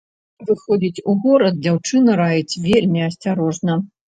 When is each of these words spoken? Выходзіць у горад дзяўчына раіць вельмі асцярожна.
Выходзіць 0.47 1.03
у 1.13 1.15
горад 1.27 1.61
дзяўчына 1.67 2.17
раіць 2.23 2.59
вельмі 2.67 3.07
асцярожна. 3.11 3.81